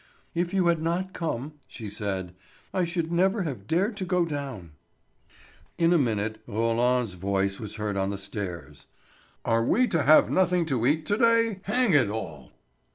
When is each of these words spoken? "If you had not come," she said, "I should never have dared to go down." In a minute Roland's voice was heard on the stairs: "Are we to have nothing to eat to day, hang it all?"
"If 0.33 0.51
you 0.51 0.65
had 0.65 0.81
not 0.81 1.13
come," 1.13 1.59
she 1.67 1.87
said, 1.87 2.33
"I 2.73 2.85
should 2.85 3.11
never 3.11 3.43
have 3.43 3.67
dared 3.67 3.95
to 3.97 4.03
go 4.03 4.25
down." 4.25 4.71
In 5.77 5.93
a 5.93 5.99
minute 5.99 6.41
Roland's 6.47 7.13
voice 7.13 7.59
was 7.59 7.75
heard 7.75 7.95
on 7.95 8.09
the 8.09 8.17
stairs: 8.17 8.87
"Are 9.45 9.63
we 9.63 9.85
to 9.89 10.01
have 10.01 10.31
nothing 10.31 10.65
to 10.65 10.87
eat 10.87 11.05
to 11.05 11.17
day, 11.19 11.59
hang 11.65 11.93
it 11.93 12.09
all?" 12.09 12.51